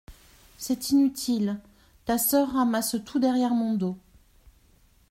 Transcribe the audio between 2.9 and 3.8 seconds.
tout derrière mon